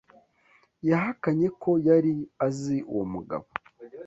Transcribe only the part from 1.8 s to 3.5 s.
yari azi uwo mugabo.